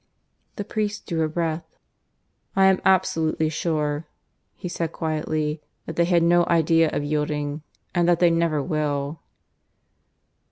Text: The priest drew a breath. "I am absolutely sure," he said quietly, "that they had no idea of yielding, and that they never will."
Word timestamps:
The 0.55 0.63
priest 0.63 1.05
drew 1.05 1.21
a 1.21 1.29
breath. 1.29 1.77
"I 2.55 2.65
am 2.65 2.81
absolutely 2.83 3.49
sure," 3.49 4.07
he 4.55 4.67
said 4.67 4.91
quietly, 4.91 5.61
"that 5.85 5.95
they 5.95 6.05
had 6.05 6.23
no 6.23 6.43
idea 6.47 6.89
of 6.89 7.03
yielding, 7.03 7.61
and 7.93 8.09
that 8.09 8.19
they 8.19 8.31
never 8.31 8.63
will." 8.63 9.19